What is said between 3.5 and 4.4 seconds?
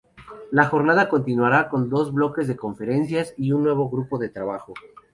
un nuevo grupo de